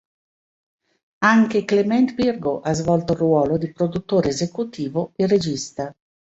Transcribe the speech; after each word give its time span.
Anche 1.25 1.63
Clement 1.63 2.15
Virgo 2.15 2.61
ha 2.61 2.73
svolto 2.73 3.13
il 3.13 3.19
ruolo 3.19 3.57
di 3.57 3.71
produttore 3.71 4.29
esecutivo 4.29 5.11
e 5.15 5.27
regista. 5.27 5.93